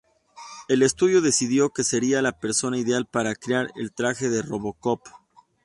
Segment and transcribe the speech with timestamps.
[0.67, 5.05] El estudio decidió que sería la persona ideal para crear el traje de RoboCop.